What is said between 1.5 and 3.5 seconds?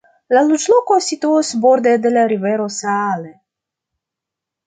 borde de la rivero Saale.